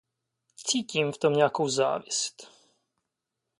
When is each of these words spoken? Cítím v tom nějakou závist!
Cítím 0.57 1.11
v 1.11 1.17
tom 1.17 1.33
nějakou 1.33 1.69
závist! 1.69 2.47